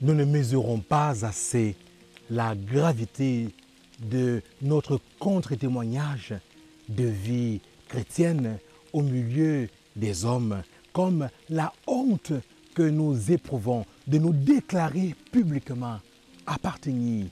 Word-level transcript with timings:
Nous 0.00 0.14
ne 0.14 0.24
mesurons 0.24 0.78
pas 0.78 1.24
assez 1.24 1.74
la 2.30 2.54
gravité 2.54 3.48
de 4.00 4.42
notre 4.62 5.00
contre-témoignage 5.18 6.34
de 6.88 7.04
vie 7.04 7.60
chrétienne 7.88 8.58
au 8.92 9.02
milieu 9.02 9.68
des 9.96 10.24
hommes, 10.24 10.62
comme 10.92 11.28
la 11.48 11.72
honte 11.88 12.32
que 12.74 12.82
nous 12.82 13.32
éprouvons 13.32 13.84
de 14.06 14.18
nous 14.18 14.32
déclarer 14.32 15.16
publiquement 15.32 15.98
appartenir 16.46 17.26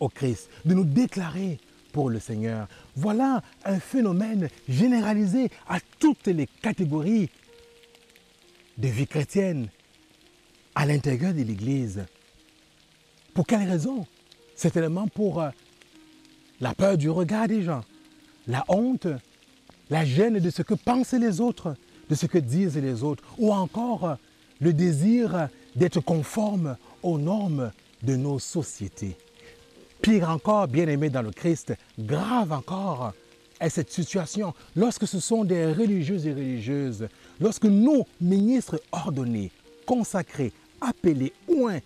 au 0.00 0.08
Christ, 0.08 0.48
de 0.64 0.72
nous 0.72 0.84
déclarer 0.84 1.58
pour 1.92 2.08
le 2.08 2.20
Seigneur. 2.20 2.68
Voilà 2.96 3.42
un 3.66 3.78
phénomène 3.78 4.48
généralisé 4.66 5.50
à 5.68 5.78
toutes 5.98 6.28
les 6.28 6.46
catégories 6.46 7.28
de 8.78 8.88
vie 8.88 9.06
chrétienne 9.06 9.68
à 10.78 10.86
l'intérieur 10.86 11.34
de 11.34 11.42
l'Église. 11.42 12.04
Pour 13.34 13.48
quelle 13.48 13.68
raison? 13.68 14.06
Certainement 14.54 15.08
pour 15.08 15.42
euh, 15.42 15.50
la 16.60 16.72
peur 16.72 16.96
du 16.96 17.10
regard 17.10 17.48
des 17.48 17.62
gens, 17.62 17.82
la 18.46 18.64
honte, 18.68 19.08
la 19.90 20.04
gêne 20.04 20.38
de 20.38 20.50
ce 20.50 20.62
que 20.62 20.74
pensent 20.74 21.14
les 21.14 21.40
autres, 21.40 21.74
de 22.08 22.14
ce 22.14 22.26
que 22.26 22.38
disent 22.38 22.76
les 22.76 23.02
autres, 23.02 23.24
ou 23.38 23.52
encore 23.52 24.04
euh, 24.04 24.14
le 24.60 24.72
désir 24.72 25.48
d'être 25.74 25.98
conforme 25.98 26.76
aux 27.02 27.18
normes 27.18 27.72
de 28.04 28.14
nos 28.14 28.38
sociétés. 28.38 29.16
Pire 30.00 30.30
encore, 30.30 30.68
bien 30.68 30.86
aimé 30.86 31.10
dans 31.10 31.22
le 31.22 31.32
Christ, 31.32 31.74
grave 31.98 32.52
encore 32.52 33.14
est 33.58 33.68
cette 33.68 33.90
situation 33.90 34.54
lorsque 34.76 35.08
ce 35.08 35.18
sont 35.18 35.42
des 35.42 35.72
religieux 35.72 36.24
et 36.24 36.32
religieuses, 36.32 37.08
lorsque 37.40 37.64
nos 37.64 38.06
ministres 38.20 38.80
ordonnés, 38.92 39.50
consacrés, 39.84 40.52
appelés, 40.80 41.32
oints, 41.48 41.80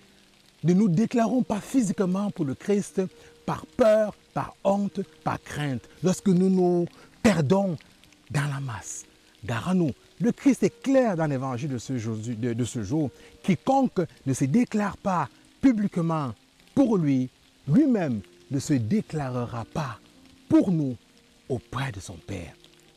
ne 0.64 0.72
nous 0.74 0.88
déclarons 0.88 1.42
pas 1.42 1.60
physiquement 1.60 2.30
pour 2.30 2.44
le 2.44 2.54
Christ 2.54 3.02
par 3.44 3.66
peur, 3.66 4.14
par 4.34 4.54
honte, 4.64 5.00
par 5.24 5.42
crainte, 5.42 5.88
lorsque 6.02 6.28
nous 6.28 6.48
nous 6.48 6.86
perdons 7.22 7.76
dans 8.30 8.46
la 8.46 8.60
masse. 8.60 9.04
Gare 9.44 9.70
à 9.70 9.74
nous, 9.74 9.90
le 10.20 10.30
Christ 10.30 10.62
est 10.62 10.82
clair 10.82 11.16
dans 11.16 11.26
l'évangile 11.26 11.70
de 11.70 11.78
ce 11.78 12.82
jour. 12.82 13.10
Quiconque 13.42 14.00
ne 14.24 14.32
se 14.32 14.44
déclare 14.44 14.96
pas 14.96 15.28
publiquement 15.60 16.32
pour 16.74 16.96
lui, 16.96 17.28
lui-même 17.66 18.20
ne 18.50 18.58
se 18.58 18.74
déclarera 18.74 19.64
pas 19.64 19.98
pour 20.48 20.70
nous 20.70 20.96
auprès 21.48 21.90
de 21.90 22.00
son 22.00 22.14
Père. 22.14 22.54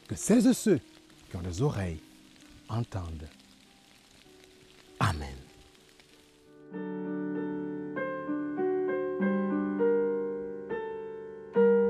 Que 0.08 0.16
celles 0.16 0.48
et 0.48 0.54
ceux 0.54 0.80
qui 1.30 1.38
ont 1.38 1.42
des 1.42 1.62
oreilles 1.62 2.00
entendent. 2.70 3.28